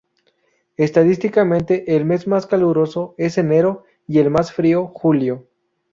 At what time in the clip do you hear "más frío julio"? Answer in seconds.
4.31-5.45